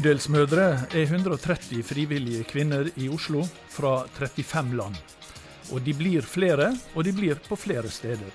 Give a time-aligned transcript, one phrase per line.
[0.00, 0.62] Bydelsmødre
[0.96, 4.94] er 130 frivillige kvinner i Oslo fra 35 land.
[5.72, 8.30] Og de blir flere, og de blir på flere steder.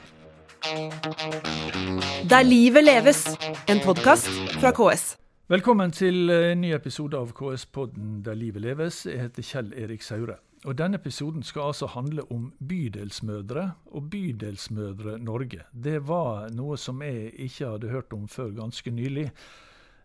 [2.29, 3.25] Der livet leves,
[3.69, 5.17] en podkast fra KS.
[5.49, 9.05] Velkommen til en ny episode av KS-podden Der livet leves.
[9.09, 10.37] Jeg heter Kjell Erik Saure.
[10.65, 15.65] Og Denne episoden skal altså handle om Bydelsmødre og Bydelsmødre Norge.
[15.73, 19.31] Det var noe som jeg ikke hadde hørt om før ganske nylig.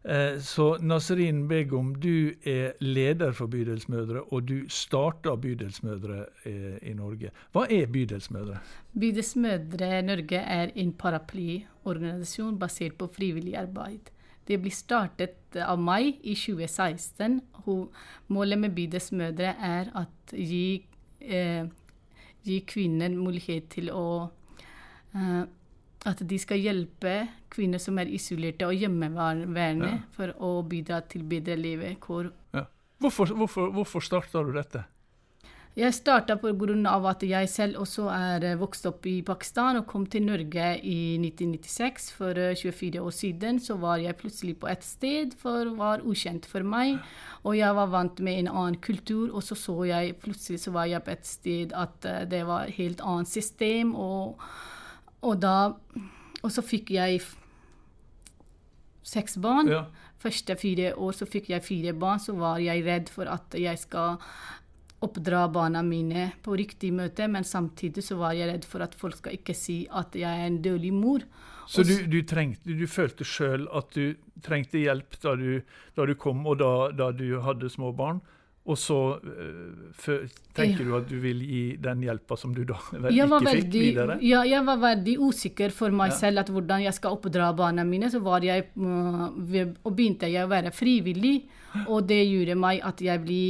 [0.05, 6.95] Eh, så Nasrin Begum, du er leder for Bydelsmødre, og du starta Bydelsmødre eh, i
[6.97, 7.31] Norge.
[7.53, 8.63] Hva er Bydelsmødre?
[8.97, 14.09] Bydelsmødre Norge er en paraplyorganisasjon basert på frivillig arbeid.
[14.49, 17.43] Det ble startet av meg i 2016.
[18.33, 20.80] Målet med Bydelsmødre er at gi,
[21.21, 21.69] eh,
[22.43, 24.30] gi kvinner mulighet til å
[25.13, 25.45] eh,
[26.09, 27.15] At de skal hjelpe
[27.53, 29.99] kvinner som er isolerte og hjemmeværende, ja.
[30.16, 32.30] for å bidra til bedre levekår.
[32.57, 32.65] Ja.
[33.01, 34.87] Hvorfor, hvorfor, hvorfor starta du dette?
[35.79, 37.09] Jeg starta pga.
[37.09, 42.11] at jeg selv også er vokst opp i Pakistan og kom til Norge i 1996.
[42.13, 46.45] For 24 eh, år siden så var jeg plutselig på et sted for var ukjent
[46.46, 46.99] for meg.
[47.45, 50.91] Og jeg var vant med en annen kultur, og så så jeg plutselig så var
[50.91, 53.95] jeg på et sted at eh, det var et helt annet system.
[53.95, 54.43] Og,
[55.23, 55.74] og da
[56.40, 57.21] Og så fikk jeg
[59.04, 59.68] seks barn.
[59.68, 59.82] Ja.
[60.21, 63.77] Første fire år så fikk jeg fire barn, så var jeg redd for at jeg
[63.80, 64.16] skal
[65.00, 69.16] oppdra barna mine på riktig møte, men samtidig så var jeg redd for at folk
[69.16, 71.25] skal ikke si at jeg er en dårlig mor.
[71.71, 75.62] Så du, du, trengte, du følte sjøl at du trengte hjelp da du,
[75.97, 78.21] da du kom, og da, da, du hadde små barn?
[78.71, 80.87] Og så uh, tenker ja.
[80.87, 82.77] du at du vil gi den hjelpa som du da
[83.10, 84.19] ikke veldig, fikk videre?
[84.25, 86.19] Ja, jeg var veldig usikker for meg ja.
[86.21, 88.10] selv at hvordan jeg skal oppdra barna mine.
[88.12, 89.27] Så var jeg, uh,
[89.91, 91.41] begynte jeg å være frivillig,
[91.87, 93.43] og det gjorde meg at jeg ble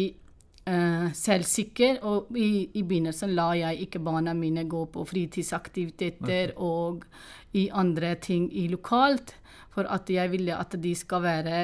[0.70, 2.00] uh, selvsikker.
[2.08, 6.56] Og i, i, begynnelsen la jeg ikke barna mine gå på fritidsaktiviteter okay.
[6.56, 7.04] og
[7.60, 9.34] i andre ting i lokalt,
[9.74, 11.62] for at jeg ville at de skal være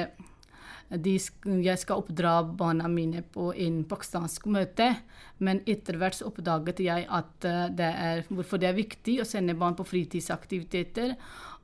[0.89, 1.17] de,
[1.65, 4.93] jeg skal oppdra barna mine på en pakistansk møte.
[5.43, 9.57] Men etter hvert oppdaget jeg at uh, det er, hvorfor det er viktig å sende
[9.57, 11.17] barn på fritidsaktiviteter.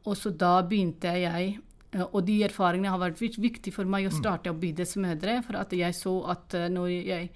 [0.03, 4.13] Og så da begynte jeg Eh, og de erfaringene har vært viktig for meg å
[4.13, 4.17] mm.
[4.19, 5.41] starte opp bydelsmødre.
[5.45, 7.29] For at jeg så at eh, når jeg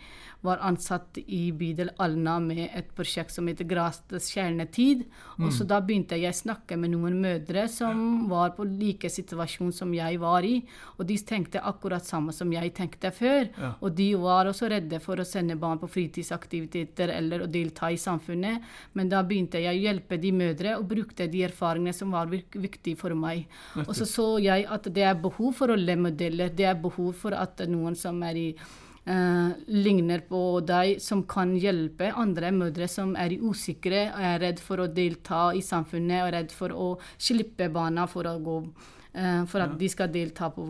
[0.46, 5.04] var ansatt i bydel Alna med et prosjekt som heter Grates kjernetid,
[5.40, 5.70] og så mm.
[5.72, 10.20] da begynte jeg å snakke med noen mødre som var på like situasjon som jeg
[10.22, 10.60] var i.
[10.98, 13.50] Og de tenkte akkurat samme som jeg tenkte før.
[13.58, 13.72] Ja.
[13.82, 18.00] Og de var også redde for å sende barn på fritidsaktiviteter eller å delta i
[18.02, 18.66] samfunnet.
[18.98, 22.98] Men da begynte jeg å hjelpe de mødre og brukte de erfaringene som var viktige
[23.00, 23.48] for meg.
[23.88, 26.52] Og så så jeg jeg at det er behov for rollemodeller.
[26.56, 28.50] Det er behov for at noen som er i
[29.08, 34.84] Uh, ligner på deg, som kan hjelpe andre mødre som er usikre, er redd for
[34.84, 39.64] å delta i samfunnet og redd for å slippe barna for å gå uh, for
[39.64, 39.78] at ja.
[39.80, 40.66] de skal delta på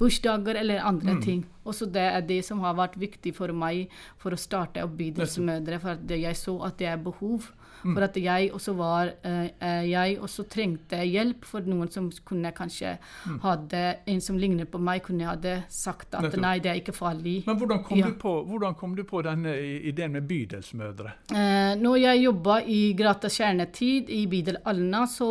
[0.00, 1.20] bursdager eller andre mm.
[1.26, 1.44] ting.
[1.68, 5.82] Også det er det som har vært viktig for meg for å starte opp Bydelsmødre,
[5.82, 7.52] for at jeg så at det er behov.
[7.84, 12.96] For at jeg også var uh, Jeg også trengte hjelp for noen som kunne kanskje
[12.98, 13.38] mm.
[13.44, 17.42] hadde En som ligner på meg, kunne hadde sagt at nei, det er ikke farlig.
[17.46, 18.08] Men hvordan kom, ja.
[18.10, 21.16] du, på, hvordan kom du på denne ideen med bydelsmødre?
[21.32, 25.30] Uh, når jeg jobba i Grata kjernetid i bydel Alna, så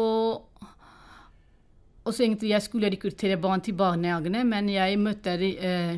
[2.03, 5.96] og så egentlig Jeg skulle rekruttere barn til barnehagene, men jeg møtte Eh,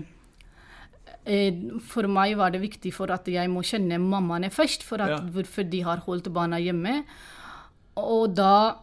[1.90, 5.19] for meg var det viktig for at jeg må kjenne mammaene først, for at, ja.
[5.34, 7.00] hvorfor de har holdt barna hjemme.
[7.97, 8.81] Og da,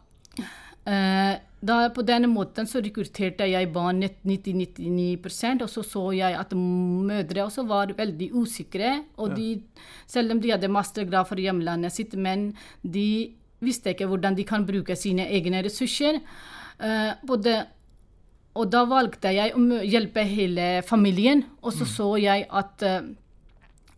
[0.86, 6.50] eh, da På denne måten så rekrutterte jeg barn 90-99 og så så jeg at
[6.56, 9.04] mødre også var veldig usikre.
[9.16, 9.62] og de,
[10.06, 14.66] Selv om de hadde mastergrad for hjemlandet sitt, men de visste ikke hvordan de kan
[14.66, 16.18] bruke sine egne ressurser.
[16.80, 17.66] Eh, både
[18.52, 21.44] og da valgte jeg å hjelpe hele familien.
[21.62, 21.92] Og så mm.
[21.94, 22.98] så jeg at uh,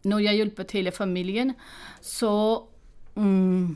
[0.07, 1.55] når jeg hjelpet hele familien,
[2.05, 2.35] så
[3.17, 3.75] um,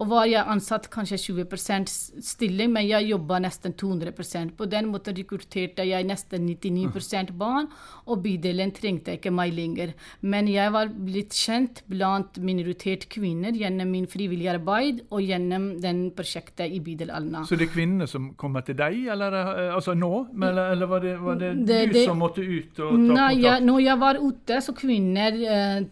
[0.00, 1.90] og var jeg ansatt kanskje 20%
[2.24, 7.68] stilling, men jeg jobba nesten 200% På den måten rekrutterte jeg nesten 99% barn,
[8.08, 9.92] og bydelen trengte ikke meg lenger.
[10.24, 16.06] Men jeg var blitt kjent blant minoriterte kvinner gjennom min frivillige arbeid og gjennom den
[16.16, 17.44] prosjektet i bydel Alna.
[17.44, 20.14] Så det er kvinnene som kommer til deg, eller eh, altså nå?
[20.32, 23.32] Eller, eller var, det, var det, det du det, som måtte ut og ta nei,
[23.36, 23.68] kontakt?
[23.68, 25.88] Når jeg var ute, så kvinner eh,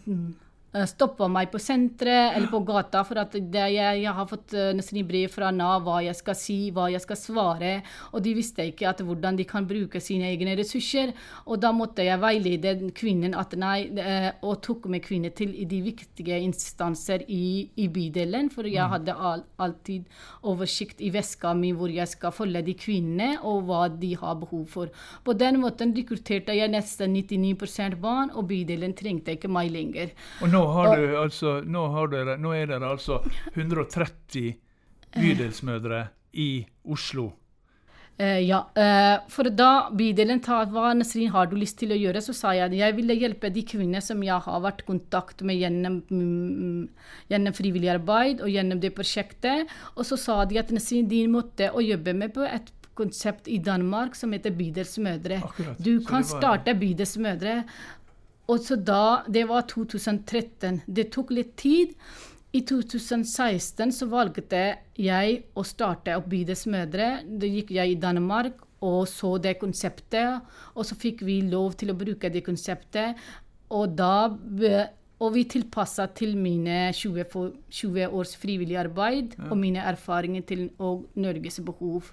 [0.88, 4.70] stoppa meg på senteret eller på gata, for at det, jeg, jeg, har fått uh,
[4.76, 7.70] nesten brev fra Nav hva jeg skal si, hva jeg skal svare,
[8.12, 11.14] og de visste ikke at hvordan de kan bruke sine egne ressurser.
[11.48, 15.80] Og da måtte jeg veilede kvinnen at nei, uh, og tok med kvinner til de
[15.86, 18.94] viktige instanser i, i bydelen, for jeg mm.
[18.96, 20.04] hadde all, alltid
[20.48, 24.66] oversikt i veska mi hvor jeg skal følge de kvinnene, og hva de har behov
[24.68, 24.92] for.
[25.24, 30.12] På den måten rekrutterte jeg nesten 99% barn, og bydelen trengte ikke meg lenger.
[30.42, 33.20] Og nå, har du, altså, nå, har dere, nå er dere altså
[33.54, 34.54] 130
[35.16, 36.06] bydelsmødre
[36.38, 36.50] i
[36.84, 37.30] Oslo.
[38.18, 42.18] Uh, ja, uh, for da bydelen tar hva Nasrin har du lyst til å gjøre,
[42.24, 45.44] så sa jeg at jeg ville hjelpe de kvinner som jeg har vært i kontakt
[45.46, 49.70] med gjennom, mm, gjennom, frivillig arbeid og gjennom det prosjektet.
[49.94, 53.60] Og så sa de at Nasrin, din måte å jobbe med på et konsept i
[53.62, 55.38] Danmark som heter Bydelsmødre.
[55.46, 55.78] Akkurat.
[55.78, 56.28] Du kan var...
[56.32, 57.60] starte Bydelsmødre.
[58.48, 60.82] Og så da, Det var 2013.
[60.86, 61.94] Det tok litt tid.
[62.52, 64.62] I 2016 så valgte
[64.96, 67.10] jeg å starte opp Bydelsmødre.
[67.28, 70.40] Da gikk jeg i Danmark og så det konseptet.
[70.74, 73.18] Og så fikk vi lov til å bruke det konseptet.
[73.68, 74.30] Og da
[75.18, 77.24] og vi tilpassa til mine 20,
[77.74, 79.48] 20, års frivillig arbeid ja.
[79.50, 82.12] og mine erfaringer til og Norges behov.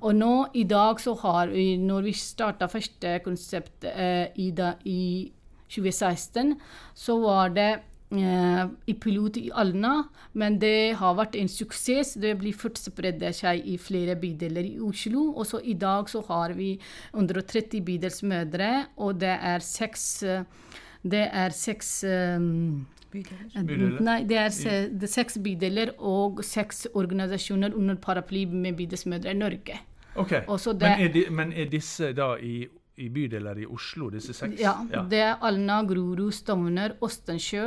[0.00, 4.72] Og nå i dag så har vi, når vi starta første konsept eh, i, da,
[4.82, 5.30] i
[5.70, 6.56] 2016,
[6.94, 7.70] så var det
[8.10, 9.94] eh, i pilot i Alna,
[10.32, 12.16] men det har vært en suksess.
[12.20, 15.30] Det blir fort spredt seg i flere bydeler i Oslo.
[15.34, 16.74] Og så i dag så har vi
[17.14, 20.24] 130 bydelsmødre, og det er seks
[21.02, 24.00] det er seks um, bydeler?
[24.04, 24.50] Nei, det er,
[24.92, 29.78] det er seks bydeler og seks organisasjoner under paraply med Bydelsmødre i Norge.
[30.14, 30.42] Okay.
[30.72, 32.66] det, men, er de, men, er disse da i,
[33.00, 34.60] i, bydeler i Oslo, disse seks?
[34.60, 35.02] Ja, ja.
[35.08, 37.66] det er Alna, Grorud, Stovner, Åstensjø.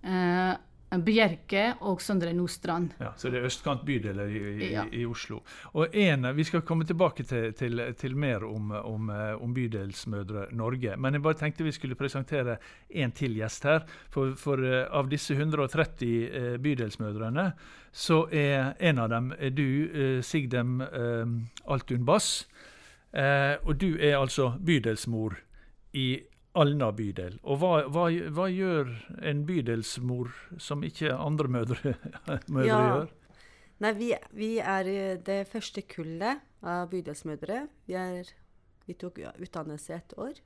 [0.00, 0.52] Eh,
[0.98, 2.96] Bjerke og Sondre Nordstrand.
[2.98, 4.84] Ja, Så det er østkantbydeler i, i, ja.
[4.90, 5.40] i, Oslo.
[5.72, 10.48] Og en, Vi skal komme tilbake til, til, til mer om, om, eh, om, Bydelsmødre
[10.50, 10.96] Norge.
[10.96, 12.58] Men jeg bare tenkte vi skulle presentere
[12.90, 13.86] en til gjest her.
[14.10, 17.52] For, for uh, av disse 130 uh, eh, bydelsmødrene,
[17.92, 20.78] så er en av dem er du, Sigdem
[21.66, 22.46] Altun Bass.
[23.12, 25.34] Og du er altså bydelsmor
[25.98, 26.20] i
[26.58, 27.38] Alna bydel.
[27.46, 28.90] Og hva, hva, hva, gjør
[29.26, 31.94] en bydelsmor som ikke andre mødre,
[32.54, 32.78] mødre ja.
[32.86, 33.12] gjør?
[33.80, 34.90] Nei, vi, vi, er
[35.24, 37.62] det første kullet av bydelsmødre.
[37.86, 38.32] Vi, er,
[38.86, 40.42] vi tok utdannelse et år.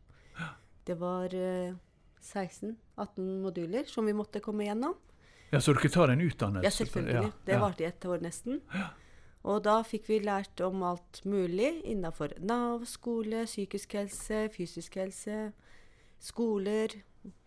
[0.85, 1.75] Det var uh, eh,
[2.21, 4.95] 16-18 moduler som vi måtte komme gjennom.
[5.51, 6.67] Ja, Så dere tar en utdannelse?
[6.67, 7.15] Ja, selvfølgelig.
[7.15, 8.61] Ja, det varte i et år nesten.
[8.75, 8.91] Ja.
[9.45, 15.51] Og da fikk vi lært om alt mulig innenfor Nav, skole, psykisk helse, fysisk helse,
[16.25, 16.95] skoler,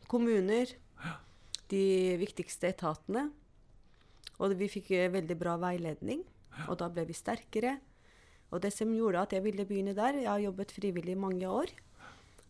[0.08, 0.76] kommuner.
[1.72, 3.28] De viktigste etatene.
[4.38, 6.22] Og vi fikk eh, veldig bra veiledning,
[6.68, 7.74] og da ble vi sterkere.
[8.54, 11.50] Og det som gjorde at jeg ville begynne der Jeg har jobbet frivillig i mange
[11.50, 11.74] år.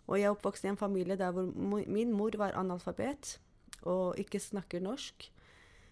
[0.07, 1.47] Og jeg er oppvokst i en familie der hvor
[1.87, 3.39] min mor var analfabet
[3.81, 5.31] og ikke snakker norsk.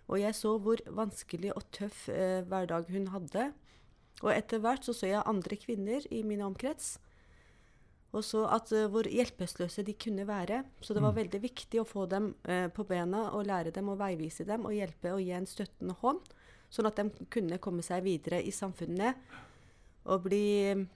[0.07, 3.49] Og jeg så hvor vanskelig og tøff eh, hverdag hun hadde.
[4.23, 6.95] Og etter hvert så så jeg andre kvinner i min omkrets
[8.15, 10.63] og så at uh, hvor hjelpeløse de kunne være.
[10.81, 11.19] Så det var mm.
[11.19, 14.75] veldig viktig å få dem uh, på bena og lære dem og veivise dem og
[14.75, 16.21] hjelpe og gi en støttende hånd,
[16.71, 19.19] sånn at de kunne komme seg videre i samfunnet
[20.05, 20.87] og bli um,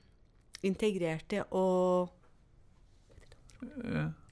[0.64, 2.16] integrerte og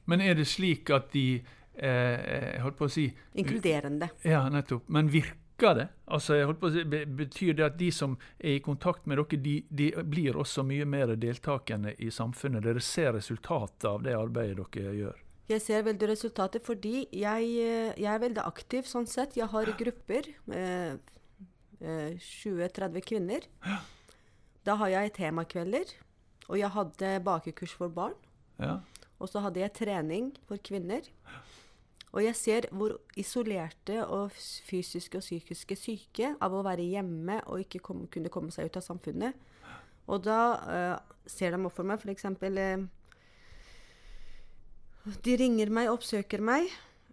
[0.08, 1.42] Men er det slik at de
[1.78, 3.08] eh, holdt på å si
[3.38, 4.10] Inkluderende.
[4.28, 4.88] Ja, nettopp.
[4.94, 5.88] Men virker det?
[6.06, 6.84] Altså, jeg holdt på å si,
[7.22, 10.86] Betyr det at de som er i kontakt med dere, de, de blir også mye
[10.90, 12.66] mer deltakende i samfunnet?
[12.66, 15.24] Dere ser resultatet av det arbeidet dere gjør?
[15.48, 17.52] Jeg ser veldig resultatet fordi jeg,
[17.96, 19.38] jeg er veldig aktiv sånn sett.
[19.40, 21.00] Jeg har grupper med
[21.80, 23.48] eh, 20-30 kvinner.
[24.68, 25.94] Da har jeg temakvelder,
[26.50, 28.18] og jeg hadde bakekurs for barn.
[28.60, 28.82] Ja.
[29.18, 31.06] Og så hadde jeg trening for kvinner.
[32.18, 34.34] Og jeg ser hvor isolerte og
[34.66, 38.80] fysiske og psykiske syke av å være hjemme og ikke kom, kunne komme seg ut
[38.80, 39.38] av samfunnet.
[40.10, 40.98] Og da uh,
[41.30, 42.26] ser de opp for meg f.eks.
[42.42, 42.88] Uh,
[45.24, 46.66] de ringer meg, oppsøker meg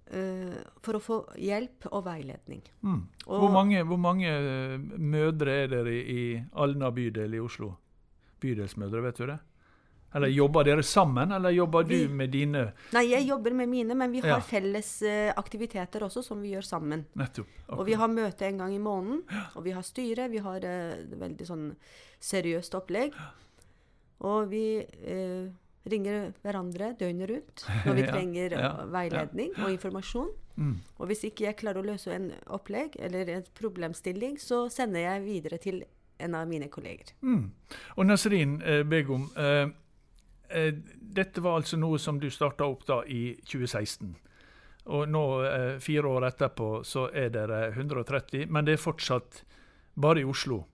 [0.09, 2.65] uh, for å få hjelp og veiledning.
[2.81, 3.03] Mm.
[3.27, 4.33] Og, hvor mange, hvor mange
[4.97, 6.25] mødre er dere i, i
[6.65, 7.75] Alna bydel i Oslo?
[8.41, 9.43] Bydelsmødre, vet du det?
[10.14, 13.97] Eller Jobber dere sammen, eller jobber vi, du med dine Nei, jeg jobber med mine,
[13.99, 14.42] men vi har ja.
[14.47, 17.02] felles uh, aktiviteter også som vi gjør sammen.
[17.18, 17.50] Nettopp.
[17.66, 17.78] Okay.
[17.78, 20.28] Og vi har møte en gang i måneden, og vi har styre.
[20.30, 21.66] Vi har uh, veldig sånn
[22.23, 23.16] seriøst opplegg.
[24.25, 25.50] Og vi uh,
[25.90, 30.30] ringer hverandre døgnet rundt når vi Ja, trenger ja, uh, veiledning og informasjon.
[30.54, 30.76] Mm.
[31.02, 35.26] Og hvis ikke jeg klarer å løse en opplegg eller en problemstilling, så sender jeg
[35.26, 35.83] videre til
[36.18, 37.11] en av mine kolleger.
[37.23, 37.50] Mm.
[37.97, 39.68] Og Nasrin eh, Begum, eh, eh,
[41.15, 44.15] dette var altså noe som du starta opp da i 2016.
[44.85, 49.45] Og nå, eh, fire år etterpå, så er dere 130, men det er fortsatt
[49.95, 50.65] bare i Oslo.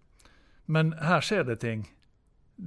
[0.66, 1.86] Men her skjer det ting.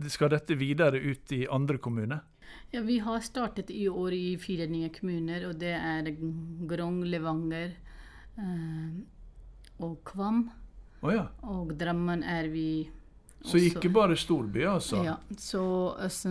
[0.09, 2.23] Skal dette videre ut i andre kommuner?
[2.71, 6.09] Ja, vi har startet i år i fire nye kommuner, og det er
[6.69, 7.75] Grong, Levanger
[8.37, 8.89] eh,
[9.83, 10.45] og Kvam.
[11.03, 11.27] Oh, ja.
[11.43, 12.87] Og Drammen er vi
[13.43, 15.01] Så ikke bare storby, altså?
[15.03, 15.63] Ja, så
[15.99, 16.29] altså,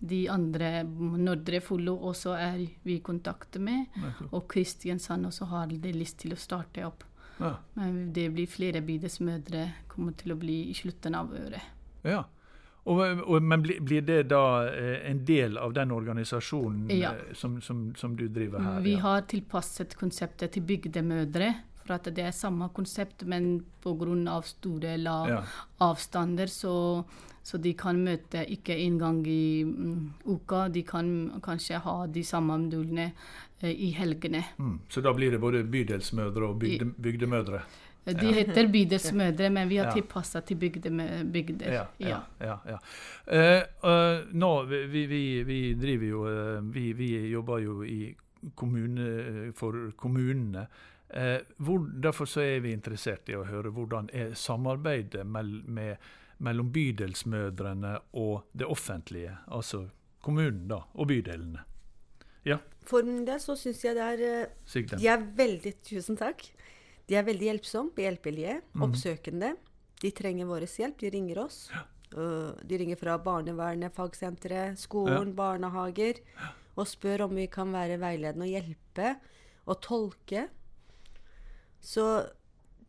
[0.00, 3.86] de andre, Nordre Follo, også er vi i kontakt med.
[4.30, 7.04] Og Kristiansand også har de lyst til å starte opp.
[7.40, 7.54] Ja.
[7.74, 11.62] Men det blir flere bydelsmødre kommer til å bli i slutten av året.
[12.04, 12.24] ja.
[12.84, 17.14] Og, og, men blir, blir det da eh, en del av den organisasjonen Ja.
[17.14, 18.82] eh, som, som, som du driver her?
[18.84, 21.48] Vi har tilpasset konseptet til bygdemødre.
[21.84, 24.40] For at det er samme konsept, men pga.
[24.42, 25.42] store lav Ja.
[25.80, 27.04] avstander, så,
[27.42, 30.68] så de kan møte ikke en gang i mm, uka.
[30.68, 33.12] De kan kanskje ha de samme modulene
[33.60, 34.44] eh, i helgene.
[34.58, 34.78] Mm.
[34.88, 37.60] Så da blir det både bydelsmødre og bygde, bygdemødre?
[38.04, 39.92] De heter bydelsmødre, men vi har Ja.
[39.92, 41.72] tilpassa til bygdemø- bygder.
[41.72, 41.84] Ja.
[41.98, 42.78] ja, ja, ja.
[43.28, 48.14] uh, uh, nå, vi, vi, vi driver jo uh, vi, vi jobber jo i
[48.54, 50.66] kommune, for kommunene.
[51.08, 56.00] Eh, hvor, derfor så er vi interessert i å høre hvordan er samarbeidet mell, med,
[56.42, 59.84] mellom bydelsmødrene og det offentlige, altså
[60.24, 61.62] kommunen da, og bydelene.
[62.44, 65.00] Ja, For min del så syns jeg det er eh, Sigden.
[65.00, 66.42] De er veldig Tusen takk.
[67.08, 69.54] De er veldig hjelpsomme, hjelpelige, oppsøkende.
[70.00, 70.98] De trenger vår hjelp.
[71.00, 71.66] De ringer oss.
[72.14, 76.20] Uh, de ringer fra barnevernet, fagsenteret, skolen, barnehager.
[76.76, 79.14] Og spør om vi kan være veiledende og hjelpe
[79.66, 80.48] og tolke.
[81.80, 82.06] Så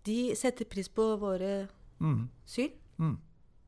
[0.06, 1.68] de setter pris på våre
[2.00, 2.30] Mm.
[2.46, 2.72] syn.
[2.98, 3.18] Mm.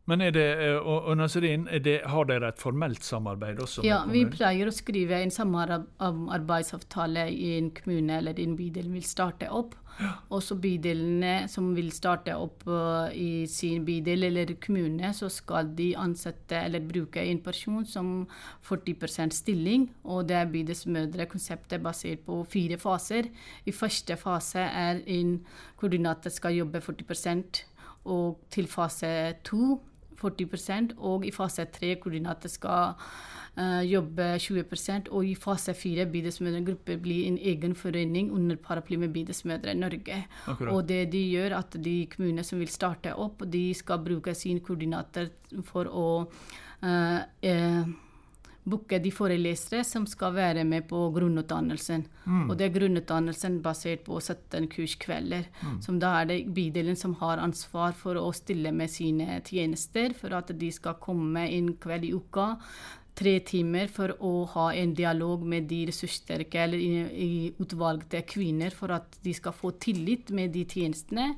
[0.07, 4.23] Men det, eh, og, og Nasrin, det, har dere et formelt samarbeid også Ja, vi
[4.31, 9.75] pleier å skrive en samarbeidsavtale i en kommune eller en bydel vil starte opp.
[10.31, 15.89] Også bydelene som vil starte opp uh, i sin bydel eller kommune, så skal de
[15.97, 18.11] ansette eller bruke en person som
[18.69, 19.89] 40% stilling.
[20.05, 23.27] Og det er bydelsmødre-konseptet basert på fire faser.
[23.65, 25.39] I første fase er en
[25.81, 27.65] koordinator skal jobbe 40%
[28.07, 29.09] og til fase
[29.43, 29.81] to
[30.17, 32.95] 40 og i fase 3 koordinatet skal
[33.57, 39.13] uh, jobbe 20 og i fase 4 Bydelsmødregruppe blir en egen forening under paraply med
[39.13, 40.25] Bydelsmødre Norge.
[40.47, 40.73] Akkurat.
[40.73, 44.59] Og det de gjør, at de kommunene som vil starte opp, de skal bruke sin
[44.59, 45.29] koordinater
[45.65, 46.09] for å
[46.83, 47.95] uh, eh,
[48.67, 52.05] booke de forelesere som skal være med på grunnutdannelsen.
[52.49, 55.47] Og det er grunnutdannelsen basert på 17 kurskvelder.
[55.83, 60.35] Som da er det bydelen som har ansvar for å stille med sine tjenester, for
[60.35, 62.55] at de skal komme en kveld i uka.
[63.17, 66.89] Tre timer for å ha en dialog med de ressurssterke eller i,
[67.25, 67.29] i
[67.63, 71.31] utvalgte kvinner, for at de skal få tillit med de tjenestene.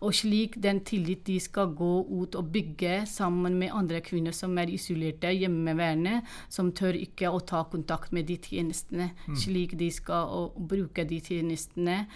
[0.00, 4.56] Og slik den tillit de skal gå ut og bygge sammen med andre kvinner som
[4.56, 9.10] er isolerte, hjemmeværende, som tør ikke å ta kontakt med de tjenestene.
[9.36, 12.06] Slik de skal bruke de tjenestene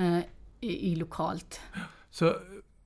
[0.00, 0.22] uh,
[0.64, 1.60] i, i lokalt.
[2.10, 2.32] Så,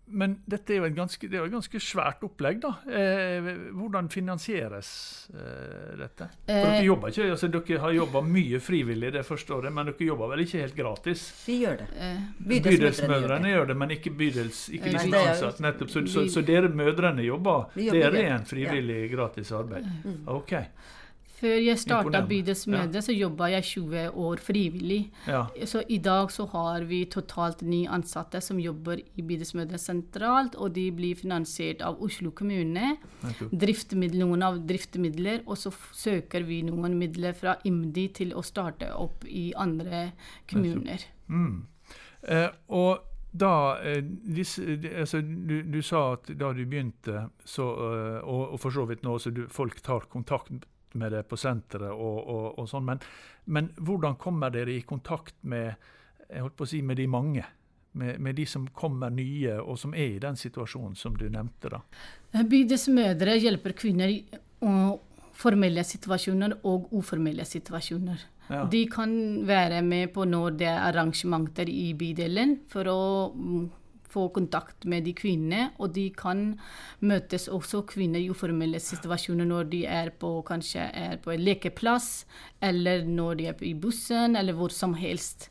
[0.06, 2.72] men dette er jo et ganske, det er jo et ganske svært opplegg, da.
[2.86, 4.90] Eh, hvordan finansieres
[5.32, 6.28] eh, dette?
[6.44, 9.88] For Eh, dere jobber ikke, altså dere har jobba mye frivillig det første året, men
[9.90, 11.24] dere jobber vel ikke helt gratis?
[11.46, 11.88] Vi gjør det.
[11.96, 15.62] Eh, Bydelsmødrene gjør det, men ikke, bydels, ikke Nei, de ansatt.
[15.64, 15.94] Nettopp.
[15.94, 19.88] Så, så, så dere mødrene jobber, jobber, dere er en frivillig, frivillig gratis arbeid?
[20.26, 20.54] OK.
[21.44, 22.22] Før jeg starta.
[22.28, 25.00] Bydelsmødre, så jobba jeg 20 år frivillig.
[25.28, 25.42] Ja.
[25.68, 30.72] Så i dag så har vi totalt ni ansatte som jobber i Bydelsmødre sentralt, og
[30.74, 32.94] de blir finansiert av Oslo kommune.
[34.14, 39.24] Noen av driftsmidler, og så søker vi noen midler fra IMDi til å starte opp
[39.28, 40.06] i andre
[40.50, 41.04] kommuner.
[41.28, 41.66] Mm.
[42.24, 44.00] Eh, og da eh,
[44.36, 48.70] disse, de- altså, du, du sa at da du begynte, så, eh, og, og for
[48.74, 50.52] så vidt nå, så du, folk tar kontakt
[50.94, 53.02] med det på senteret og, og, og sånn, men,
[53.50, 55.74] men hvordan kommer dere i kontakt med
[56.66, 57.44] si, med de mange?
[57.94, 61.70] Med, med de som kommer nye, og som er i den situasjonen som du nevnte?
[61.70, 61.82] da?
[62.42, 64.24] Bydelsmødre hjelper kvinner i
[65.34, 68.26] formelle situasjoner og uformelle situasjoner.
[68.48, 68.64] Ja.
[68.70, 69.14] De kan
[69.46, 72.98] være med på når det er arrangementer i bydelen, for å
[74.14, 75.70] få kontakt med de kvinnene.
[75.82, 76.46] Og de kan
[77.04, 82.24] møtes også kvinner i uformelle situasjoner når de er på kanskje er på en lekeplass,
[82.62, 85.50] eller når de er i bussen, eller hvor som helst.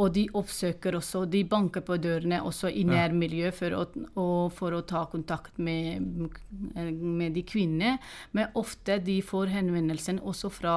[0.00, 4.82] Og de oppsøker også, de banker på dørene også i nærmiljøet for, å, for å
[4.88, 6.02] ta kontakt med,
[6.50, 7.98] med, de kvinnene.
[8.36, 10.76] Men ofte de får henvendelsen også fra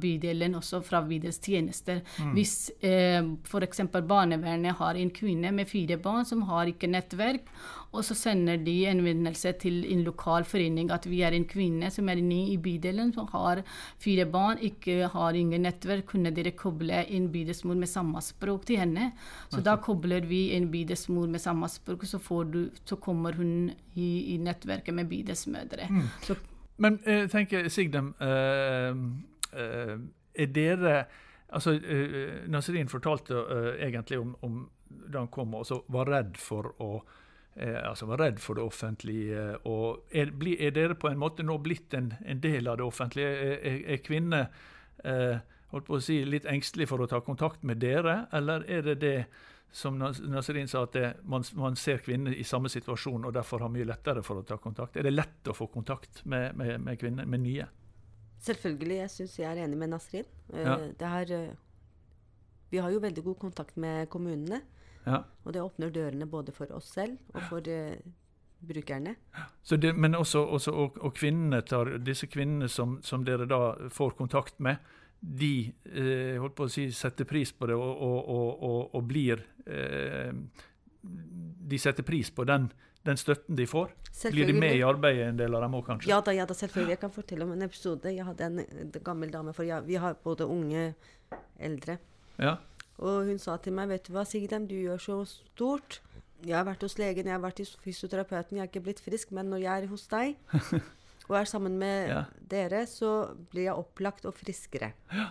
[0.00, 2.00] bydelen, også fra Viders tjenester.
[2.22, 2.32] Mm.
[2.38, 3.84] Hvis eh, f.eks.
[3.92, 7.50] barnevernet har en kvinne med fire barn som har ikke nettverk,
[7.92, 11.90] og så sender de en henvendelse til en lokal forening at vi er en kvinne
[11.92, 13.62] som er ny i bydelen, som har
[14.02, 16.06] fire barn, ikke har ingen nettverk.
[16.12, 19.10] Kunne dere koble en bydelsmor med samme språk til henne?
[19.52, 24.34] Så da kobler vi en bidesmor med samme språk, så, du, så kommer hun i,
[24.34, 25.88] i, nettverket med bidesmødre.
[25.90, 26.36] Mm.
[26.82, 28.96] Men jeg tenker, Sigdem, uh,
[29.58, 29.98] uh,
[30.34, 31.04] er dere
[31.52, 33.36] Altså, uh, Nasrin fortalte
[33.76, 34.62] egentlig om, om
[35.12, 36.90] da han kom og var redd for å
[37.54, 39.44] eh, altså var redd for det offentlige.
[39.68, 43.28] og Er, er dere på en måte nå blitt en, en del av det offentlige?
[43.28, 44.46] Er, er kvinner
[45.04, 45.38] eh,
[45.72, 48.98] holdt på å si, litt engstelig for å ta kontakt med dere, eller er det
[49.02, 49.16] det
[49.72, 53.72] som Nasrin sa, at det, man, man, ser kvinner i samme situasjon og derfor har
[53.72, 54.98] mye lettere for å ta kontakt?
[55.00, 57.68] Er det lett å få kontakt med, med, med kvinner, med nye?
[58.42, 58.98] Selvfølgelig.
[59.00, 60.28] Jeg syns jeg er enig med Nasrin.
[60.52, 60.76] Eh, ja.
[61.24, 61.54] Eh,
[62.72, 64.60] vi har jo veldig god kontakt med kommunene.
[65.06, 65.22] Ja.
[65.44, 67.96] Og det åpner dørene både for oss selv og for uh,
[68.62, 69.16] brukerne.
[69.70, 74.14] Det, men også, også og, og, kvinnene tar, disse kvinnene som, som, dere da får
[74.18, 74.78] kontakt med,
[75.22, 80.32] de eh, holdt på å si, setter pris på det og, og, og blir eh,
[81.02, 82.66] De setter pris på den,
[83.06, 83.94] den støtten de får?
[84.34, 86.10] Blir de med i arbeidet, en del av dem òg, kanskje?
[86.10, 86.96] Ja da, ja da, selvfølgelig.
[86.96, 88.12] Jeg kan fortelle om en episode.
[88.12, 90.92] Jeg hadde en, en gammel dame, for jeg, vi har både unge
[91.58, 91.96] eldre.
[92.42, 92.58] Ja.
[93.02, 96.00] Og hun sa til meg, 'Vet du hva, Sigdem, du gjør så stort.'
[96.42, 99.32] 'Jeg har vært hos legen, jeg har vært hos fysioterapeuten, jeg har ikke blitt frisk.'
[99.32, 100.36] 'Men når jeg er hos deg
[101.28, 102.24] og er sammen med ja.
[102.50, 105.30] dere, så blir jeg opplagt og friskere.' Ja.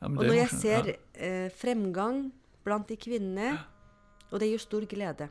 [0.00, 2.30] Ja, og når jeg ser eh, fremgang
[2.64, 3.58] blant de kvinnene,
[4.30, 5.28] og det gir stor glede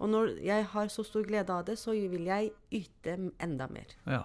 [0.00, 3.94] Og når jeg har så stor glede av det, så vil jeg yte enda mer.
[4.06, 4.24] Ja.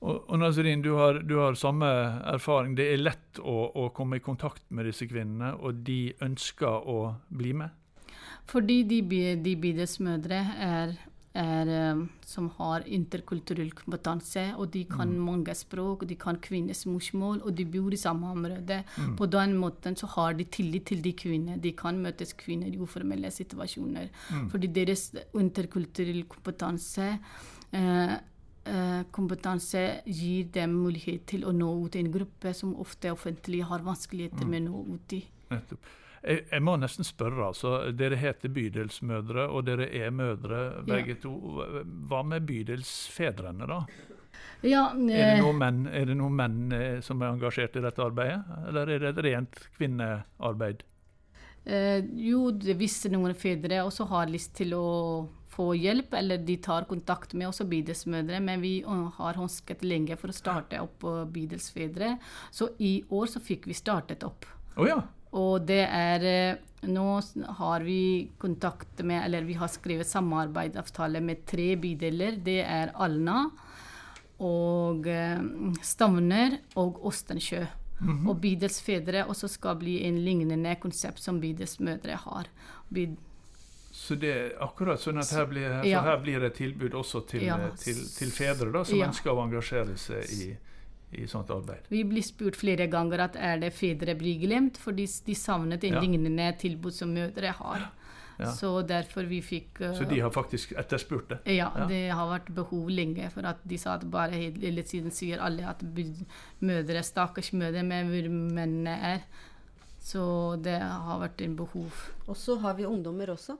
[0.00, 1.86] Og, og Nazarin, du har, du har, samme
[2.32, 2.72] erfaring.
[2.76, 7.16] Det er lett å, å, komme i kontakt med disse kvinnene, og de ønsker å
[7.28, 7.76] bli med?
[8.48, 9.02] Fordi de,
[9.44, 10.96] de bydelsmødre er,
[11.34, 15.20] er, eh, som har interkulturell kompetanse, og de kan mm.
[15.24, 18.82] mange språk, de kan kvinners morsmål, og de bor i samme område.
[18.96, 19.16] Mm.
[19.16, 21.60] På den måten så har de tillit til de kvinnene.
[21.60, 24.10] De kan møtes kvinner i uformelle situasjoner.
[24.30, 24.50] Mm.
[24.50, 27.12] Fordi deres interkulturell kompetanse
[27.72, 28.18] eh,
[28.70, 33.62] Eh, kompetanse gir dem mulighet til å nå ut i en gruppe som ofte offentlig
[33.64, 35.20] har vanskeligheter med å nå ut i.
[35.50, 35.88] Nettopp.
[36.20, 37.46] Jeg, jeg, må nesten spørre.
[37.48, 41.20] altså, Dere heter bydelsmødre, og dere er mødre begge ja.
[41.22, 41.34] to.
[42.10, 43.82] Hva med bydelsfedrene, da?
[44.60, 48.04] Ja, er, det eh, menn, er det noen menn eh, som er engasjert i dette
[48.04, 50.82] arbeidet, eller er det et rent kvinnearbeid?
[51.64, 54.86] Eh, jo, hvis noen fedre også har lyst til å
[55.50, 60.32] få hjelp, eller de tar kontakt med oss bydelsmødre, men vi har ønsket lenge for
[60.32, 62.14] å starte opp bydelsfedre.
[62.52, 64.46] Så i år så fikk vi startet opp.
[64.76, 65.00] Oh, ja.
[65.38, 67.20] Og det er eh, Nå
[67.60, 72.38] har vi kontakt med, eller vi har skrevet samarbeidsavtale med tre bydeler.
[72.40, 73.42] Det er Alna
[74.40, 75.42] og eh,
[75.84, 77.66] Stavner og Ostensjø.
[78.00, 78.28] Mm -hmm.
[78.30, 82.48] Og bydelsfedre også skal bli en lignende konsept som bydelsmødre har.
[82.88, 83.16] Byd
[83.92, 86.00] så det er akkurat sånn at her blir, ja.
[86.06, 87.56] her blir det tilbud også til, ja.
[87.76, 89.08] til, til fedre da, som ja.
[89.10, 90.56] ønsker å engasjere seg i,
[91.10, 91.88] i sånt arbeid.
[91.88, 95.84] Vi blir spurt flere ganger at er det fedre blir glemt, for de, de savnet
[95.84, 97.88] en lignende tilbud som mødre har.
[98.40, 98.52] Ja.
[98.56, 101.38] Så derfor vi fikk uh, Så de har faktisk etterspurt det?
[101.58, 103.28] Ja, ja, det har vært behov lenge.
[103.34, 105.82] For at de sa at bare hele tiden sier alle at
[106.64, 109.26] mødre, stakkars mødre, med hvor mennene er.
[110.00, 110.22] Så
[110.64, 112.00] det har vært en behov.
[112.26, 113.58] Og så har vi ungdommer også.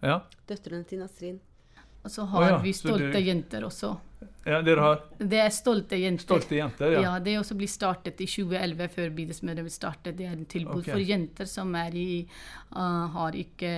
[0.00, 0.22] Ja.
[0.48, 1.40] Døtrene til Nasrin.
[2.06, 2.58] Og så har oh, ja.
[2.64, 3.26] vi stolte det...
[3.26, 3.92] jenter også.
[4.48, 5.00] Ja, dere har?
[5.20, 6.24] Det er stolte jenter.
[6.24, 7.02] Stolte jenter, ja.
[7.04, 10.16] ja det også blir startet i 2011, før Bidelsmødre startet.
[10.16, 10.94] Det er en tilbud okay.
[10.94, 13.72] for jenter som er i uh, har ikke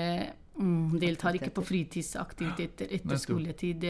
[0.61, 3.89] um, deltar ikke på fritidsaktiviteter etter skoletid.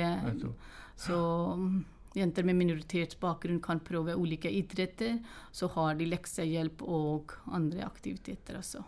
[1.00, 1.18] Så
[1.52, 1.82] um,
[2.16, 5.18] jenter med minoritetsbakgrunn kan prøve ulike idretter.
[5.52, 8.86] Så har de leksehjelp og andre aktiviteter også.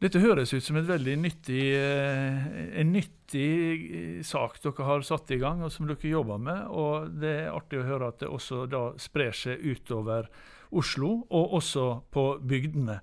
[0.00, 2.44] Dette høres ut som nyttig, eh,
[2.80, 3.50] en nyttig
[3.92, 6.62] eh, sak dere har satt i gang, og som dere jobber med.
[6.72, 10.30] Og det er artig å høre at det også da sprer seg utover
[10.72, 13.00] Oslo, og også på bygdene.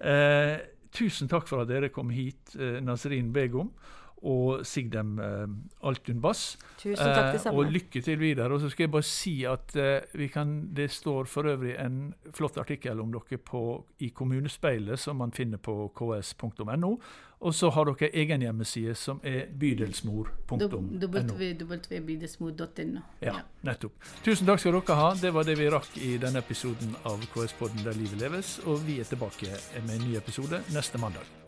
[0.00, 0.56] Eh,
[0.94, 3.74] tusen takk for at dere kom hit, eh, Nasrin Begum.
[4.22, 5.46] Og Sigdem eh,
[5.86, 6.56] Altun Bass.
[6.78, 8.54] Tusen takk, til Eh, og lykke til videre.
[8.54, 12.14] Og så skal jeg bare si at eh, vi kan, det står for øvrig en
[12.34, 16.98] flott artikkel om dere på, i Kommunespeilet, som man finner på ks.no.
[17.40, 20.80] Og så har dere egen hjemmeside som er bydelsmor.no.
[20.98, 23.00] www.bydelsmor.no.
[23.22, 23.92] Ja, nettopp.
[24.24, 25.14] Tusen takk skal dere ha.
[25.14, 28.58] Det var det vi rakk i denne episoden av KS-podden Der livet leves.
[28.66, 29.46] Og vi er tilbake
[29.86, 31.47] med en ny episode neste mandag.